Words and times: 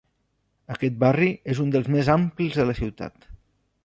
Aquest 0.75 0.95
barri 1.03 1.27
és 1.53 1.61
un 1.65 1.69
dels 1.75 1.89
més 1.97 2.09
amplis 2.13 2.57
de 2.61 2.65
la 2.71 2.75
ciutat. 2.81 3.29